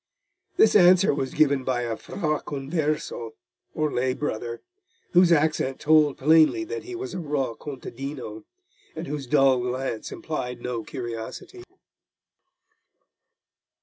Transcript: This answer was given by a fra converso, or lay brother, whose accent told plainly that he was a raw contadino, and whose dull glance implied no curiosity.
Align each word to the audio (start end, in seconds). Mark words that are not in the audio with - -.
This 0.57 0.75
answer 0.75 1.13
was 1.13 1.35
given 1.35 1.63
by 1.63 1.83
a 1.83 1.95
fra 1.95 2.41
converso, 2.43 3.33
or 3.75 3.93
lay 3.93 4.15
brother, 4.15 4.63
whose 5.11 5.31
accent 5.31 5.79
told 5.79 6.17
plainly 6.17 6.63
that 6.63 6.85
he 6.85 6.95
was 6.95 7.13
a 7.13 7.19
raw 7.19 7.53
contadino, 7.53 8.43
and 8.95 9.05
whose 9.05 9.27
dull 9.27 9.59
glance 9.59 10.11
implied 10.11 10.59
no 10.59 10.83
curiosity. 10.83 11.63